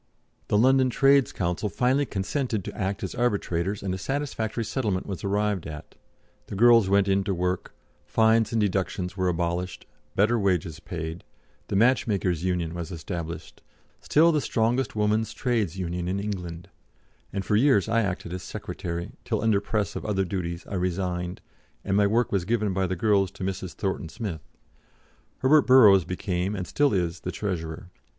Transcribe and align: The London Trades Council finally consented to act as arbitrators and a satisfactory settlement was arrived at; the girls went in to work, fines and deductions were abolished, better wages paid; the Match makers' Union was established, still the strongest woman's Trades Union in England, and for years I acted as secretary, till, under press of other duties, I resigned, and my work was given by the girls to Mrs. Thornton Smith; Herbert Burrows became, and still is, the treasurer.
The 0.47 0.57
London 0.57 0.89
Trades 0.89 1.31
Council 1.31 1.69
finally 1.69 2.07
consented 2.07 2.63
to 2.63 2.75
act 2.75 3.03
as 3.03 3.13
arbitrators 3.13 3.83
and 3.83 3.93
a 3.93 3.99
satisfactory 3.99 4.65
settlement 4.65 5.05
was 5.05 5.23
arrived 5.23 5.67
at; 5.67 5.93
the 6.47 6.55
girls 6.55 6.89
went 6.89 7.07
in 7.07 7.23
to 7.25 7.35
work, 7.35 7.75
fines 8.07 8.51
and 8.51 8.59
deductions 8.59 9.15
were 9.15 9.27
abolished, 9.27 9.85
better 10.15 10.39
wages 10.39 10.79
paid; 10.79 11.23
the 11.67 11.75
Match 11.75 12.07
makers' 12.07 12.43
Union 12.43 12.73
was 12.73 12.89
established, 12.89 13.61
still 13.99 14.31
the 14.31 14.41
strongest 14.41 14.95
woman's 14.95 15.35
Trades 15.35 15.77
Union 15.77 16.07
in 16.07 16.19
England, 16.19 16.69
and 17.31 17.45
for 17.45 17.55
years 17.55 17.87
I 17.87 18.01
acted 18.01 18.33
as 18.33 18.41
secretary, 18.41 19.11
till, 19.23 19.43
under 19.43 19.61
press 19.61 19.95
of 19.95 20.03
other 20.03 20.25
duties, 20.25 20.65
I 20.65 20.73
resigned, 20.77 21.41
and 21.85 21.95
my 21.95 22.07
work 22.07 22.31
was 22.31 22.43
given 22.43 22.73
by 22.73 22.87
the 22.87 22.95
girls 22.95 23.29
to 23.33 23.43
Mrs. 23.43 23.73
Thornton 23.73 24.09
Smith; 24.09 24.41
Herbert 25.43 25.67
Burrows 25.67 26.05
became, 26.05 26.55
and 26.55 26.65
still 26.65 26.91
is, 26.91 27.19
the 27.19 27.31
treasurer. 27.31 27.91